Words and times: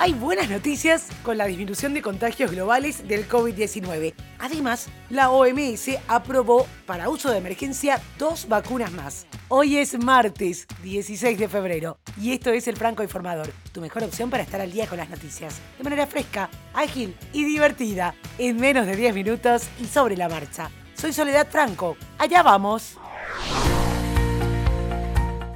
hay 0.00 0.14
buenas 0.14 0.48
noticias 0.48 1.08
con 1.22 1.36
la 1.36 1.44
disminución 1.44 1.92
de 1.92 2.00
contagios 2.00 2.52
globales 2.52 3.06
del 3.06 3.28
COVID-19. 3.28 4.14
Además, 4.38 4.88
la 5.10 5.28
OMS 5.30 5.90
aprobó 6.08 6.66
para 6.86 7.10
uso 7.10 7.30
de 7.30 7.36
emergencia 7.36 8.00
dos 8.18 8.48
vacunas 8.48 8.92
más. 8.92 9.26
Hoy 9.48 9.76
es 9.76 10.02
martes 10.02 10.66
16 10.82 11.38
de 11.38 11.48
febrero 11.48 11.98
y 12.18 12.32
esto 12.32 12.50
es 12.50 12.66
el 12.66 12.78
Franco 12.78 13.02
Informador, 13.02 13.52
tu 13.72 13.82
mejor 13.82 14.04
opción 14.04 14.30
para 14.30 14.42
estar 14.42 14.62
al 14.62 14.72
día 14.72 14.86
con 14.86 14.96
las 14.96 15.10
noticias, 15.10 15.60
de 15.76 15.84
manera 15.84 16.06
fresca, 16.06 16.48
ágil 16.72 17.14
y 17.34 17.44
divertida, 17.44 18.14
en 18.38 18.56
menos 18.56 18.86
de 18.86 18.96
10 18.96 19.14
minutos 19.14 19.68
y 19.78 19.84
sobre 19.84 20.16
la 20.16 20.30
marcha. 20.30 20.70
Soy 20.94 21.12
Soledad 21.12 21.46
Franco, 21.50 21.98
allá 22.16 22.42
vamos. 22.42 22.96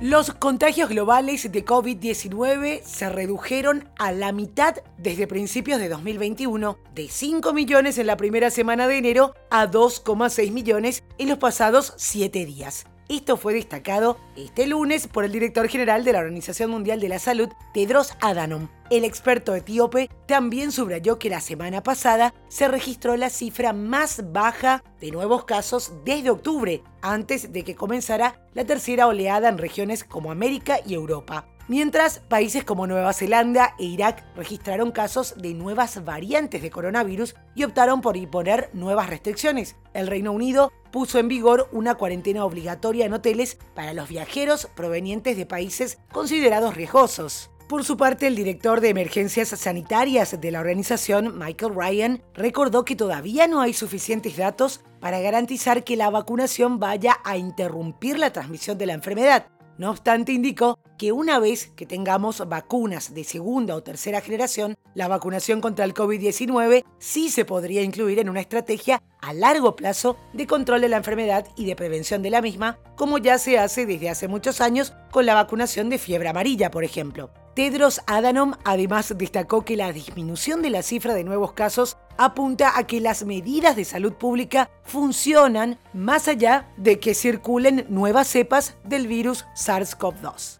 Los 0.04 0.34
contagios 0.34 0.90
globales 0.90 1.50
de 1.50 1.64
COVID-19 1.64 2.82
se 2.82 3.08
redujeron 3.08 3.88
a 3.98 4.12
la 4.12 4.32
mitad 4.32 4.74
desde 4.98 5.26
principios 5.26 5.80
de 5.80 5.88
2021, 5.88 6.76
de 6.94 7.08
5 7.08 7.54
millones 7.54 7.96
en 7.96 8.08
la 8.08 8.18
primera 8.18 8.50
semana 8.50 8.86
de 8.86 8.98
enero 8.98 9.34
a 9.50 9.66
2,6 9.66 10.52
millones 10.52 11.04
en 11.16 11.30
los 11.30 11.38
pasados 11.38 11.94
7 11.96 12.44
días. 12.44 12.84
Esto 13.08 13.36
fue 13.36 13.52
destacado 13.52 14.18
este 14.34 14.66
lunes 14.66 15.08
por 15.08 15.24
el 15.24 15.32
director 15.32 15.68
general 15.68 16.04
de 16.04 16.12
la 16.12 16.20
Organización 16.20 16.70
Mundial 16.70 17.00
de 17.00 17.10
la 17.10 17.18
Salud, 17.18 17.50
Tedros 17.74 18.14
Adhanom. 18.22 18.68
El 18.90 19.04
experto 19.04 19.54
etíope 19.54 20.08
también 20.26 20.72
subrayó 20.72 21.18
que 21.18 21.28
la 21.28 21.40
semana 21.40 21.82
pasada 21.82 22.32
se 22.48 22.66
registró 22.66 23.16
la 23.18 23.28
cifra 23.28 23.74
más 23.74 24.32
baja 24.32 24.82
de 25.00 25.10
nuevos 25.10 25.44
casos 25.44 25.92
desde 26.06 26.30
octubre, 26.30 26.82
antes 27.02 27.52
de 27.52 27.62
que 27.62 27.74
comenzara 27.74 28.40
la 28.54 28.64
tercera 28.64 29.06
oleada 29.06 29.50
en 29.50 29.58
regiones 29.58 30.02
como 30.02 30.32
América 30.32 30.78
y 30.86 30.94
Europa 30.94 31.46
mientras 31.68 32.20
países 32.20 32.64
como 32.64 32.86
Nueva 32.86 33.12
Zelanda 33.12 33.74
e 33.78 33.84
Irak 33.84 34.24
registraron 34.36 34.92
casos 34.92 35.34
de 35.36 35.54
nuevas 35.54 36.04
variantes 36.04 36.62
de 36.62 36.70
coronavirus 36.70 37.34
y 37.54 37.64
optaron 37.64 38.00
por 38.00 38.16
imponer 38.16 38.70
nuevas 38.72 39.08
restricciones. 39.08 39.76
El 39.92 40.06
Reino 40.06 40.32
Unido 40.32 40.72
puso 40.90 41.18
en 41.18 41.28
vigor 41.28 41.68
una 41.72 41.94
cuarentena 41.94 42.44
obligatoria 42.44 43.06
en 43.06 43.14
hoteles 43.14 43.58
para 43.74 43.94
los 43.94 44.08
viajeros 44.08 44.68
provenientes 44.74 45.36
de 45.36 45.46
países 45.46 45.98
considerados 46.12 46.74
riesgosos. 46.74 47.50
Por 47.68 47.82
su 47.82 47.96
parte, 47.96 48.26
el 48.26 48.36
director 48.36 48.82
de 48.82 48.90
emergencias 48.90 49.48
sanitarias 49.48 50.38
de 50.38 50.50
la 50.50 50.60
organización, 50.60 51.38
Michael 51.38 51.74
Ryan, 51.74 52.22
recordó 52.34 52.84
que 52.84 52.94
todavía 52.94 53.48
no 53.48 53.62
hay 53.62 53.72
suficientes 53.72 54.36
datos 54.36 54.82
para 55.00 55.20
garantizar 55.20 55.82
que 55.82 55.96
la 55.96 56.10
vacunación 56.10 56.78
vaya 56.78 57.16
a 57.24 57.38
interrumpir 57.38 58.18
la 58.18 58.32
transmisión 58.32 58.76
de 58.76 58.86
la 58.86 58.92
enfermedad. 58.92 59.46
No 59.76 59.90
obstante, 59.90 60.32
indicó 60.32 60.78
que 60.98 61.10
una 61.10 61.40
vez 61.40 61.72
que 61.74 61.86
tengamos 61.86 62.46
vacunas 62.48 63.12
de 63.12 63.24
segunda 63.24 63.74
o 63.74 63.82
tercera 63.82 64.20
generación, 64.20 64.76
la 64.94 65.08
vacunación 65.08 65.60
contra 65.60 65.84
el 65.84 65.94
COVID-19 65.94 66.84
sí 66.98 67.28
se 67.28 67.44
podría 67.44 67.82
incluir 67.82 68.20
en 68.20 68.28
una 68.28 68.40
estrategia 68.40 69.02
a 69.20 69.32
largo 69.32 69.74
plazo 69.74 70.16
de 70.32 70.46
control 70.46 70.80
de 70.80 70.88
la 70.88 70.98
enfermedad 70.98 71.46
y 71.56 71.64
de 71.64 71.74
prevención 71.74 72.22
de 72.22 72.30
la 72.30 72.42
misma, 72.42 72.78
como 72.96 73.18
ya 73.18 73.38
se 73.38 73.58
hace 73.58 73.86
desde 73.86 74.10
hace 74.10 74.28
muchos 74.28 74.60
años 74.60 74.94
con 75.10 75.26
la 75.26 75.34
vacunación 75.34 75.90
de 75.90 75.98
fiebre 75.98 76.28
amarilla, 76.28 76.70
por 76.70 76.84
ejemplo. 76.84 77.30
Tedros 77.54 78.00
Adhanom 78.06 78.54
además 78.64 79.14
destacó 79.16 79.64
que 79.64 79.76
la 79.76 79.92
disminución 79.92 80.60
de 80.60 80.70
la 80.70 80.82
cifra 80.82 81.14
de 81.14 81.22
nuevos 81.22 81.52
casos 81.52 81.96
apunta 82.16 82.76
a 82.76 82.84
que 82.84 83.00
las 83.00 83.24
medidas 83.24 83.76
de 83.76 83.84
salud 83.84 84.14
pública 84.14 84.70
funcionan 84.82 85.78
más 85.92 86.26
allá 86.26 86.68
de 86.76 86.98
que 86.98 87.14
circulen 87.14 87.86
nuevas 87.88 88.26
cepas 88.26 88.76
del 88.82 89.06
virus 89.06 89.44
SARS-CoV-2. 89.54 90.58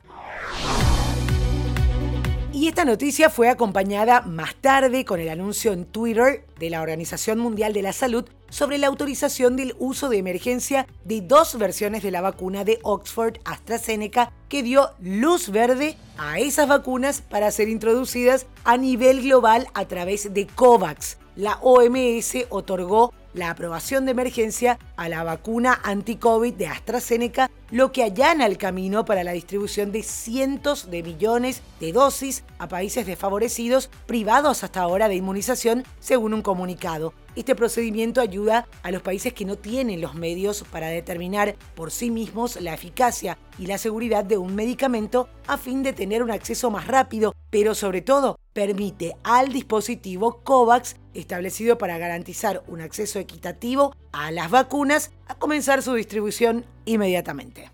Y 2.52 2.68
esta 2.68 2.84
noticia 2.84 3.28
fue 3.28 3.48
acompañada 3.48 4.20
más 4.20 4.54
tarde 4.54 5.04
con 5.04 5.18
el 5.18 5.28
anuncio 5.28 5.72
en 5.72 5.86
Twitter 5.86 6.44
de 6.60 6.70
la 6.70 6.80
Organización 6.80 7.40
Mundial 7.40 7.72
de 7.72 7.82
la 7.82 7.92
Salud 7.92 8.24
sobre 8.54 8.78
la 8.78 8.86
autorización 8.86 9.56
del 9.56 9.74
uso 9.80 10.08
de 10.08 10.18
emergencia 10.18 10.86
de 11.04 11.20
dos 11.22 11.58
versiones 11.58 12.04
de 12.04 12.12
la 12.12 12.20
vacuna 12.20 12.62
de 12.62 12.78
Oxford 12.84 13.38
AstraZeneca 13.44 14.30
que 14.48 14.62
dio 14.62 14.90
luz 15.00 15.50
verde 15.50 15.96
a 16.18 16.38
esas 16.38 16.68
vacunas 16.68 17.20
para 17.20 17.50
ser 17.50 17.68
introducidas 17.68 18.46
a 18.62 18.76
nivel 18.76 19.22
global 19.22 19.66
a 19.74 19.86
través 19.86 20.32
de 20.32 20.46
COVAX. 20.46 21.18
La 21.34 21.58
OMS 21.62 22.46
otorgó 22.48 23.12
la 23.32 23.50
aprobación 23.50 24.04
de 24.04 24.12
emergencia 24.12 24.78
a 24.96 25.08
la 25.08 25.24
vacuna 25.24 25.80
anti-COVID 25.82 26.54
de 26.54 26.68
AstraZeneca, 26.68 27.50
lo 27.72 27.90
que 27.90 28.04
allana 28.04 28.46
el 28.46 28.56
camino 28.56 29.04
para 29.04 29.24
la 29.24 29.32
distribución 29.32 29.90
de 29.90 30.04
cientos 30.04 30.92
de 30.92 31.02
millones 31.02 31.60
de 31.80 31.92
dosis 31.92 32.44
a 32.60 32.68
países 32.68 33.04
desfavorecidos 33.04 33.90
privados 34.06 34.62
hasta 34.62 34.80
ahora 34.80 35.08
de 35.08 35.16
inmunización, 35.16 35.82
según 35.98 36.34
un 36.34 36.42
comunicado. 36.42 37.14
Este 37.36 37.56
procedimiento 37.56 38.20
ayuda 38.20 38.68
a 38.84 38.92
los 38.92 39.02
países 39.02 39.32
que 39.32 39.44
no 39.44 39.56
tienen 39.56 40.00
los 40.00 40.14
medios 40.14 40.64
para 40.70 40.86
determinar 40.88 41.56
por 41.74 41.90
sí 41.90 42.10
mismos 42.10 42.60
la 42.60 42.74
eficacia 42.74 43.38
y 43.58 43.66
la 43.66 43.78
seguridad 43.78 44.24
de 44.24 44.38
un 44.38 44.54
medicamento 44.54 45.28
a 45.48 45.58
fin 45.58 45.82
de 45.82 45.92
tener 45.92 46.22
un 46.22 46.30
acceso 46.30 46.70
más 46.70 46.86
rápido, 46.86 47.34
pero 47.50 47.74
sobre 47.74 48.02
todo 48.02 48.38
permite 48.52 49.16
al 49.24 49.52
dispositivo 49.52 50.44
COVAX, 50.44 50.94
establecido 51.12 51.76
para 51.76 51.98
garantizar 51.98 52.62
un 52.68 52.80
acceso 52.80 53.18
equitativo 53.18 53.96
a 54.12 54.30
las 54.30 54.48
vacunas, 54.50 55.10
a 55.26 55.34
comenzar 55.34 55.82
su 55.82 55.94
distribución 55.94 56.64
inmediatamente. 56.84 57.73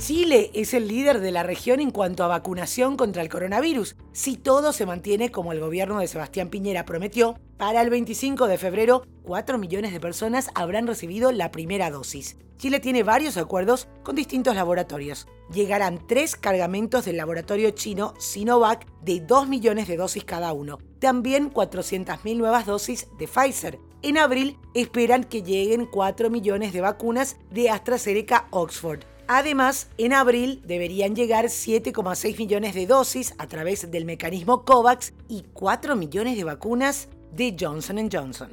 Chile 0.00 0.50
es 0.54 0.72
el 0.72 0.88
líder 0.88 1.20
de 1.20 1.30
la 1.30 1.42
región 1.42 1.78
en 1.78 1.90
cuanto 1.90 2.24
a 2.24 2.28
vacunación 2.28 2.96
contra 2.96 3.20
el 3.20 3.28
coronavirus. 3.28 3.96
Si 4.12 4.38
todo 4.38 4.72
se 4.72 4.86
mantiene 4.86 5.30
como 5.30 5.52
el 5.52 5.60
gobierno 5.60 6.00
de 6.00 6.08
Sebastián 6.08 6.48
Piñera 6.48 6.86
prometió, 6.86 7.38
para 7.58 7.82
el 7.82 7.90
25 7.90 8.48
de 8.48 8.56
febrero, 8.56 9.04
4 9.24 9.58
millones 9.58 9.92
de 9.92 10.00
personas 10.00 10.48
habrán 10.54 10.86
recibido 10.86 11.32
la 11.32 11.50
primera 11.50 11.90
dosis. 11.90 12.38
Chile 12.56 12.80
tiene 12.80 13.02
varios 13.02 13.36
acuerdos 13.36 13.88
con 14.02 14.16
distintos 14.16 14.54
laboratorios. 14.54 15.26
Llegarán 15.52 16.06
tres 16.06 16.34
cargamentos 16.34 17.04
del 17.04 17.18
laboratorio 17.18 17.70
chino 17.72 18.14
Sinovac 18.18 18.86
de 19.02 19.20
2 19.20 19.48
millones 19.48 19.86
de 19.86 19.98
dosis 19.98 20.24
cada 20.24 20.54
uno. 20.54 20.78
También 20.98 21.52
400.000 21.52 22.38
nuevas 22.38 22.64
dosis 22.64 23.06
de 23.18 23.28
Pfizer. 23.28 23.78
En 24.00 24.16
abril 24.16 24.56
esperan 24.72 25.24
que 25.24 25.42
lleguen 25.42 25.84
4 25.84 26.30
millones 26.30 26.72
de 26.72 26.80
vacunas 26.80 27.36
de 27.50 27.68
AstraZeneca 27.68 28.48
Oxford. 28.50 29.09
Además, 29.32 29.86
en 29.96 30.12
abril 30.12 30.60
deberían 30.66 31.14
llegar 31.14 31.44
7,6 31.44 32.36
millones 32.36 32.74
de 32.74 32.88
dosis 32.88 33.32
a 33.38 33.46
través 33.46 33.88
del 33.88 34.04
mecanismo 34.04 34.64
COVAX 34.64 35.12
y 35.28 35.44
4 35.52 35.94
millones 35.94 36.36
de 36.36 36.42
vacunas 36.42 37.06
de 37.30 37.56
Johnson 37.56 38.10
Johnson. 38.12 38.50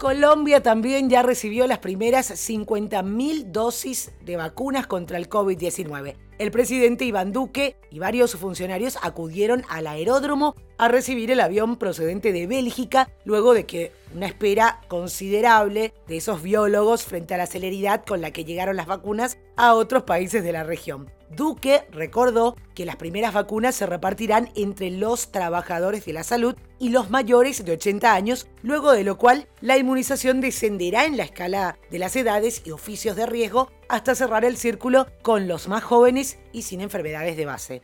Colombia 0.00 0.60
también 0.60 1.08
ya 1.08 1.22
recibió 1.22 1.68
las 1.68 1.78
primeras 1.78 2.32
50.000 2.32 3.52
dosis 3.52 4.10
de 4.24 4.34
vacunas 4.34 4.88
contra 4.88 5.16
el 5.16 5.28
COVID-19. 5.28 6.16
El 6.38 6.52
presidente 6.52 7.04
Iván 7.04 7.32
Duque 7.32 7.74
y 7.90 7.98
varios 7.98 8.36
funcionarios 8.36 8.96
acudieron 9.02 9.64
al 9.68 9.88
aeródromo 9.88 10.54
a 10.76 10.86
recibir 10.86 11.32
el 11.32 11.40
avión 11.40 11.76
procedente 11.76 12.32
de 12.32 12.46
Bélgica 12.46 13.10
luego 13.24 13.54
de 13.54 13.66
que 13.66 13.90
una 14.14 14.26
espera 14.26 14.80
considerable 14.86 15.92
de 16.06 16.16
esos 16.18 16.40
biólogos 16.40 17.02
frente 17.02 17.34
a 17.34 17.38
la 17.38 17.48
celeridad 17.48 18.04
con 18.04 18.20
la 18.20 18.30
que 18.30 18.44
llegaron 18.44 18.76
las 18.76 18.86
vacunas 18.86 19.36
a 19.56 19.74
otros 19.74 20.04
países 20.04 20.44
de 20.44 20.52
la 20.52 20.62
región. 20.62 21.10
Duque 21.30 21.86
recordó 21.90 22.56
que 22.74 22.86
las 22.86 22.96
primeras 22.96 23.34
vacunas 23.34 23.74
se 23.74 23.86
repartirán 23.86 24.50
entre 24.54 24.90
los 24.90 25.30
trabajadores 25.30 26.04
de 26.04 26.12
la 26.12 26.24
salud 26.24 26.56
y 26.78 26.90
los 26.90 27.10
mayores 27.10 27.64
de 27.64 27.72
80 27.72 28.12
años, 28.12 28.48
luego 28.62 28.92
de 28.92 29.04
lo 29.04 29.18
cual 29.18 29.48
la 29.60 29.76
inmunización 29.76 30.40
descenderá 30.40 31.04
en 31.04 31.16
la 31.16 31.24
escala 31.24 31.78
de 31.90 31.98
las 31.98 32.16
edades 32.16 32.62
y 32.64 32.70
oficios 32.70 33.16
de 33.16 33.26
riesgo 33.26 33.70
hasta 33.88 34.14
cerrar 34.14 34.44
el 34.44 34.56
círculo 34.56 35.06
con 35.22 35.48
los 35.48 35.68
más 35.68 35.82
jóvenes 35.82 36.38
y 36.52 36.62
sin 36.62 36.80
enfermedades 36.80 37.36
de 37.36 37.46
base. 37.46 37.82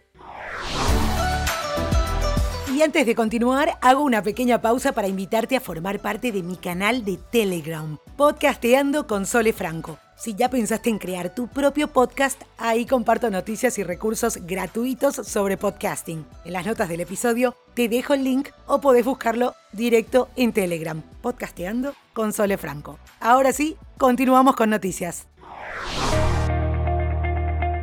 Y 2.75 2.83
antes 2.83 3.07
de 3.07 3.15
continuar, 3.15 3.79
hago 3.83 4.03
una 4.03 4.21
pequeña 4.23 4.61
pausa 4.61 4.91
para 4.91 5.07
invitarte 5.07 5.55
a 5.55 5.61
formar 5.61 6.01
parte 6.01 6.33
de 6.33 6.43
mi 6.43 6.57
canal 6.57 7.05
de 7.05 7.19
Telegram, 7.19 7.99
Podcasteando 8.17 9.07
con 9.07 9.27
Sole 9.27 9.53
Franco. 9.53 9.97
Si 10.17 10.35
ya 10.35 10.49
pensaste 10.49 10.91
en 10.91 10.99
crear 10.99 11.35
tu 11.35 11.49
propio 11.49 11.89
podcast, 11.89 12.41
ahí 12.57 12.87
comparto 12.87 13.31
noticias 13.31 13.79
y 13.79 13.83
recursos 13.83 14.39
gratuitos 14.47 15.17
sobre 15.17 15.57
podcasting. 15.57 16.25
En 16.45 16.53
las 16.53 16.65
notas 16.65 16.89
del 16.89 17.01
episodio 17.01 17.57
te 17.75 17.89
dejo 17.89 18.15
el 18.15 18.23
link 18.23 18.51
o 18.67 18.81
podés 18.81 19.05
buscarlo 19.05 19.55
directo 19.73 20.29
en 20.37 20.53
Telegram, 20.53 21.03
Podcasteando 21.21 21.95
con 22.13 22.33
Sole 22.33 22.57
Franco. 22.59 22.99
Ahora 23.21 23.53
sí, 23.53 23.77
continuamos 23.99 24.55
con 24.55 24.71
noticias. 24.71 25.27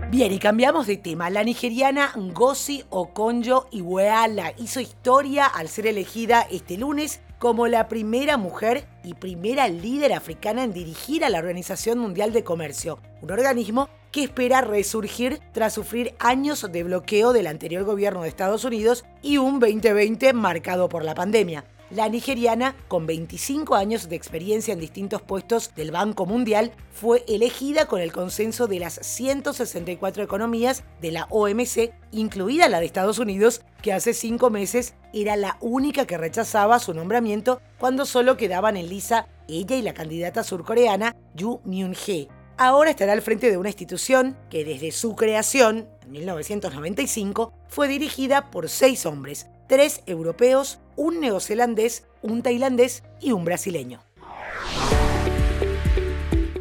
Bien, 0.09 0.31
y 0.31 0.39
cambiamos 0.39 0.87
de 0.87 0.97
tema. 0.97 1.29
La 1.29 1.43
nigeriana 1.43 2.13
Ngozi 2.15 2.85
Okonjo 2.89 3.67
Iweala 3.71 4.53
hizo 4.57 4.79
historia 4.79 5.45
al 5.45 5.67
ser 5.67 5.87
elegida 5.87 6.47
este 6.49 6.77
lunes 6.77 7.21
como 7.41 7.65
la 7.65 7.87
primera 7.87 8.37
mujer 8.37 8.85
y 9.03 9.15
primera 9.15 9.67
líder 9.67 10.13
africana 10.13 10.63
en 10.63 10.73
dirigir 10.73 11.25
a 11.25 11.29
la 11.29 11.39
Organización 11.39 11.97
Mundial 11.97 12.33
de 12.33 12.43
Comercio, 12.43 12.99
un 13.23 13.31
organismo 13.31 13.89
que 14.11 14.25
espera 14.25 14.61
resurgir 14.61 15.39
tras 15.51 15.73
sufrir 15.73 16.13
años 16.19 16.71
de 16.71 16.83
bloqueo 16.83 17.33
del 17.33 17.47
anterior 17.47 17.83
gobierno 17.83 18.21
de 18.21 18.29
Estados 18.29 18.63
Unidos 18.63 19.05
y 19.23 19.37
un 19.37 19.59
2020 19.59 20.33
marcado 20.33 20.87
por 20.87 21.03
la 21.03 21.15
pandemia. 21.15 21.65
La 21.93 22.07
nigeriana, 22.07 22.73
con 22.87 23.05
25 23.05 23.75
años 23.75 24.07
de 24.07 24.15
experiencia 24.15 24.73
en 24.73 24.79
distintos 24.79 25.21
puestos 25.21 25.75
del 25.75 25.91
Banco 25.91 26.25
Mundial, 26.25 26.71
fue 26.93 27.25
elegida 27.27 27.85
con 27.85 27.99
el 27.99 28.13
consenso 28.13 28.67
de 28.67 28.79
las 28.79 28.93
164 28.93 30.23
economías 30.23 30.85
de 31.01 31.11
la 31.11 31.27
OMC, 31.29 31.91
incluida 32.13 32.69
la 32.69 32.79
de 32.79 32.85
Estados 32.85 33.19
Unidos, 33.19 33.63
que 33.81 33.91
hace 33.91 34.13
cinco 34.13 34.49
meses 34.49 34.93
era 35.13 35.35
la 35.35 35.57
única 35.59 36.05
que 36.05 36.17
rechazaba 36.17 36.79
su 36.79 36.93
nombramiento 36.93 37.61
cuando 37.77 38.05
solo 38.05 38.37
quedaban 38.37 38.77
en 38.77 38.87
lisa 38.87 39.27
ella 39.49 39.75
y 39.75 39.81
la 39.81 39.93
candidata 39.93 40.45
surcoreana 40.45 41.17
Yu 41.35 41.59
Myung-hee. 41.65 42.29
Ahora 42.57 42.91
estará 42.91 43.11
al 43.11 43.21
frente 43.21 43.49
de 43.49 43.57
una 43.57 43.69
institución 43.69 44.37
que 44.49 44.63
desde 44.63 44.93
su 44.93 45.17
creación, 45.17 45.89
en 46.03 46.11
1995, 46.11 47.51
fue 47.67 47.89
dirigida 47.89 48.49
por 48.49 48.69
seis 48.69 49.05
hombres, 49.05 49.47
tres 49.67 50.03
europeos, 50.05 50.79
un 50.95 51.19
neozelandés, 51.19 52.07
un 52.21 52.41
tailandés 52.41 53.03
y 53.19 53.31
un 53.31 53.45
brasileño. 53.45 54.01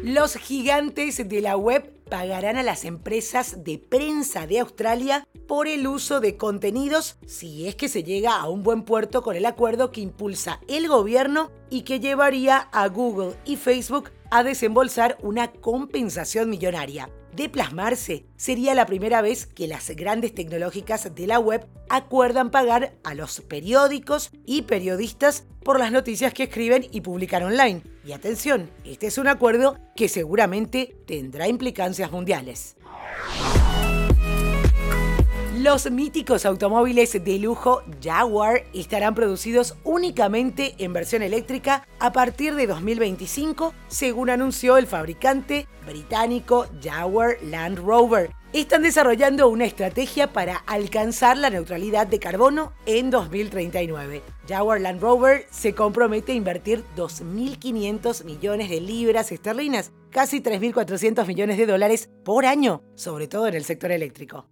Los 0.03 0.35
gigantes 0.35 1.27
de 1.29 1.41
la 1.41 1.55
web 1.55 1.93
pagarán 2.09 2.57
a 2.57 2.63
las 2.63 2.83
empresas 2.83 3.63
de 3.63 3.77
prensa 3.77 4.45
de 4.45 4.59
Australia 4.59 5.25
por 5.47 5.67
el 5.67 5.87
uso 5.87 6.19
de 6.19 6.35
contenidos 6.35 7.17
si 7.25 7.67
es 7.67 7.75
que 7.75 7.87
se 7.87 8.03
llega 8.03 8.35
a 8.35 8.49
un 8.49 8.63
buen 8.63 8.83
puerto 8.83 9.21
con 9.21 9.37
el 9.37 9.45
acuerdo 9.45 9.91
que 9.91 10.01
impulsa 10.01 10.59
el 10.67 10.89
gobierno 10.89 11.51
y 11.69 11.83
que 11.83 12.01
llevaría 12.01 12.57
a 12.73 12.87
Google 12.89 13.35
y 13.45 13.55
Facebook 13.55 14.11
a 14.29 14.43
desembolsar 14.43 15.17
una 15.21 15.53
compensación 15.53 16.49
millonaria 16.49 17.09
de 17.35 17.49
plasmarse, 17.49 18.25
sería 18.35 18.73
la 18.73 18.85
primera 18.85 19.21
vez 19.21 19.45
que 19.45 19.67
las 19.67 19.89
grandes 19.91 20.33
tecnológicas 20.33 21.13
de 21.13 21.27
la 21.27 21.39
web 21.39 21.67
acuerdan 21.89 22.51
pagar 22.51 22.93
a 23.03 23.13
los 23.13 23.41
periódicos 23.41 24.31
y 24.45 24.63
periodistas 24.63 25.45
por 25.63 25.79
las 25.79 25.91
noticias 25.91 26.33
que 26.33 26.43
escriben 26.43 26.87
y 26.91 27.01
publican 27.01 27.43
online. 27.43 27.83
Y 28.05 28.13
atención, 28.13 28.69
este 28.83 29.07
es 29.07 29.17
un 29.17 29.27
acuerdo 29.27 29.77
que 29.95 30.09
seguramente 30.09 30.95
tendrá 31.05 31.47
implicancias 31.47 32.11
mundiales. 32.11 32.75
Los 35.61 35.91
míticos 35.91 36.47
automóviles 36.47 37.23
de 37.23 37.37
lujo 37.37 37.83
Jaguar 38.01 38.63
estarán 38.73 39.13
producidos 39.13 39.75
únicamente 39.83 40.73
en 40.79 40.91
versión 40.91 41.21
eléctrica 41.21 41.87
a 41.99 42.11
partir 42.11 42.55
de 42.55 42.65
2025, 42.65 43.71
según 43.87 44.31
anunció 44.31 44.77
el 44.77 44.87
fabricante 44.87 45.67
británico 45.85 46.65
Jaguar 46.81 47.37
Land 47.43 47.77
Rover. 47.77 48.31
Están 48.53 48.81
desarrollando 48.81 49.49
una 49.49 49.65
estrategia 49.65 50.33
para 50.33 50.55
alcanzar 50.65 51.37
la 51.37 51.51
neutralidad 51.51 52.07
de 52.07 52.17
carbono 52.17 52.73
en 52.87 53.11
2039. 53.11 54.23
Jaguar 54.47 54.81
Land 54.81 54.99
Rover 54.99 55.45
se 55.51 55.75
compromete 55.75 56.31
a 56.31 56.35
invertir 56.35 56.83
2.500 56.97 58.23
millones 58.23 58.67
de 58.71 58.81
libras 58.81 59.31
esterlinas, 59.31 59.91
casi 60.09 60.41
3.400 60.41 61.27
millones 61.27 61.59
de 61.59 61.67
dólares 61.67 62.09
por 62.25 62.47
año, 62.47 62.81
sobre 62.95 63.27
todo 63.27 63.47
en 63.47 63.53
el 63.53 63.63
sector 63.63 63.91
eléctrico. 63.91 64.47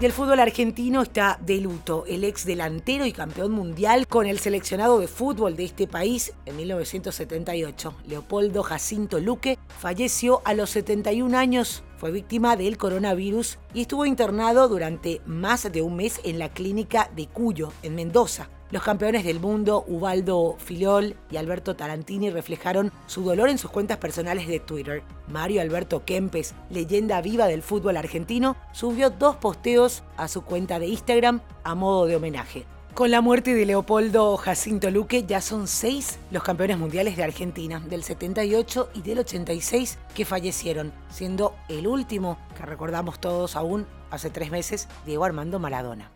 Y 0.00 0.04
el 0.04 0.12
fútbol 0.12 0.38
argentino 0.38 1.02
está 1.02 1.40
de 1.44 1.56
luto. 1.60 2.04
El 2.06 2.22
ex 2.22 2.44
delantero 2.44 3.04
y 3.04 3.10
campeón 3.10 3.50
mundial 3.50 4.06
con 4.06 4.26
el 4.26 4.38
seleccionado 4.38 5.00
de 5.00 5.08
fútbol 5.08 5.56
de 5.56 5.64
este 5.64 5.88
país 5.88 6.34
en 6.46 6.56
1978, 6.56 7.94
Leopoldo 8.06 8.62
Jacinto 8.62 9.18
Luque, 9.18 9.58
falleció 9.80 10.40
a 10.44 10.54
los 10.54 10.70
71 10.70 11.36
años. 11.36 11.82
Fue 11.96 12.12
víctima 12.12 12.54
del 12.54 12.76
coronavirus 12.76 13.58
y 13.74 13.80
estuvo 13.80 14.06
internado 14.06 14.68
durante 14.68 15.20
más 15.26 15.70
de 15.72 15.82
un 15.82 15.96
mes 15.96 16.20
en 16.22 16.38
la 16.38 16.50
clínica 16.50 17.10
de 17.16 17.26
Cuyo, 17.26 17.72
en 17.82 17.96
Mendoza. 17.96 18.50
Los 18.70 18.82
campeones 18.82 19.24
del 19.24 19.40
mundo, 19.40 19.82
Ubaldo 19.88 20.56
Filol 20.58 21.16
y 21.30 21.38
Alberto 21.38 21.74
Tarantini, 21.74 22.28
reflejaron 22.28 22.92
su 23.06 23.22
dolor 23.22 23.48
en 23.48 23.56
sus 23.56 23.70
cuentas 23.70 23.96
personales 23.96 24.46
de 24.46 24.60
Twitter. 24.60 25.02
Mario 25.26 25.62
Alberto 25.62 26.04
Kempes, 26.04 26.54
leyenda 26.68 27.22
viva 27.22 27.46
del 27.46 27.62
fútbol 27.62 27.96
argentino, 27.96 28.56
subió 28.72 29.08
dos 29.08 29.36
posteos 29.36 30.02
a 30.18 30.28
su 30.28 30.42
cuenta 30.42 30.78
de 30.78 30.86
Instagram 30.88 31.40
a 31.64 31.74
modo 31.74 32.04
de 32.04 32.16
homenaje. 32.16 32.66
Con 32.92 33.10
la 33.10 33.22
muerte 33.22 33.54
de 33.54 33.64
Leopoldo 33.64 34.36
Jacinto 34.36 34.90
Luque 34.90 35.24
ya 35.24 35.40
son 35.40 35.66
seis 35.66 36.18
los 36.30 36.42
campeones 36.42 36.76
mundiales 36.76 37.16
de 37.16 37.24
Argentina, 37.24 37.80
del 37.80 38.02
78 38.02 38.90
y 38.92 39.00
del 39.00 39.20
86 39.20 39.98
que 40.14 40.26
fallecieron, 40.26 40.92
siendo 41.08 41.54
el 41.68 41.86
último 41.86 42.38
que 42.54 42.66
recordamos 42.66 43.18
todos 43.18 43.56
aún 43.56 43.86
hace 44.10 44.28
tres 44.28 44.50
meses, 44.50 44.88
Diego 45.06 45.24
Armando 45.24 45.58
Maradona. 45.58 46.10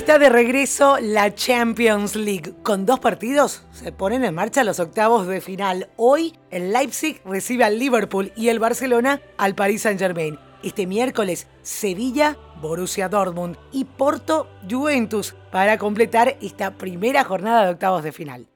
Está 0.00 0.18
de 0.18 0.30
regreso 0.30 0.96
la 0.98 1.34
Champions 1.34 2.16
League. 2.16 2.54
Con 2.62 2.86
dos 2.86 3.00
partidos 3.00 3.64
se 3.70 3.92
ponen 3.92 4.24
en 4.24 4.34
marcha 4.34 4.64
los 4.64 4.80
octavos 4.80 5.26
de 5.26 5.42
final. 5.42 5.90
Hoy 5.96 6.38
el 6.50 6.72
Leipzig 6.72 7.20
recibe 7.26 7.64
al 7.64 7.78
Liverpool 7.78 8.32
y 8.34 8.48
el 8.48 8.58
Barcelona 8.58 9.20
al 9.36 9.54
Paris 9.54 9.82
Saint-Germain. 9.82 10.38
Este 10.62 10.86
miércoles 10.86 11.48
Sevilla, 11.60 12.38
Borussia 12.62 13.10
Dortmund 13.10 13.58
y 13.72 13.84
Porto 13.84 14.48
Juventus 14.68 15.34
para 15.52 15.76
completar 15.76 16.38
esta 16.40 16.70
primera 16.70 17.22
jornada 17.22 17.66
de 17.66 17.72
octavos 17.72 18.02
de 18.02 18.12
final. 18.12 18.46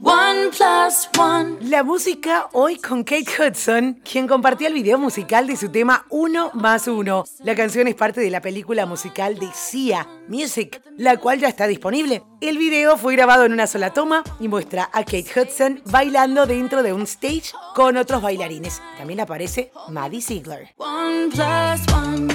One 0.00 0.50
plus 0.56 1.08
one. 1.18 1.56
La 1.60 1.82
música 1.82 2.48
hoy 2.52 2.76
con 2.78 3.02
Kate 3.02 3.26
Hudson, 3.36 4.00
quien 4.08 4.28
compartió 4.28 4.68
el 4.68 4.74
video 4.74 4.96
musical 4.96 5.48
de 5.48 5.56
su 5.56 5.70
tema 5.70 6.06
Uno 6.08 6.52
más 6.54 6.86
Uno. 6.86 7.24
La 7.40 7.56
canción 7.56 7.88
es 7.88 7.96
parte 7.96 8.20
de 8.20 8.30
la 8.30 8.40
película 8.40 8.86
musical 8.86 9.40
de 9.40 9.48
Sia, 9.52 10.06
Music, 10.28 10.80
la 10.96 11.16
cual 11.16 11.40
ya 11.40 11.48
está 11.48 11.66
disponible. 11.66 12.22
El 12.40 12.58
video 12.58 12.96
fue 12.96 13.16
grabado 13.16 13.44
en 13.44 13.52
una 13.52 13.66
sola 13.66 13.92
toma 13.92 14.22
y 14.38 14.46
muestra 14.46 14.88
a 14.92 15.02
Kate 15.02 15.26
Hudson 15.34 15.82
bailando 15.86 16.46
dentro 16.46 16.84
de 16.84 16.92
un 16.92 17.02
stage 17.02 17.52
con 17.74 17.96
otros 17.96 18.22
bailarines. 18.22 18.80
También 18.98 19.18
aparece 19.18 19.72
Maddie 19.88 20.22
Ziegler. 20.22 20.68
One 20.76 21.28
plus 21.30 21.80
one, 21.92 22.28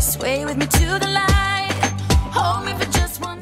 sway 0.00 0.46
with 0.46 0.56
me 0.56 0.66
to 0.66 0.98
the 0.98 1.06
light, 1.06 1.74
hold 2.32 2.64
me 2.64 2.72
for 2.72 2.79